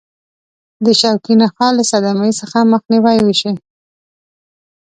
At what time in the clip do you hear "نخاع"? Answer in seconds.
1.41-1.71